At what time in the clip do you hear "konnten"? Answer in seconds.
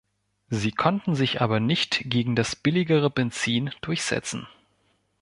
0.71-1.13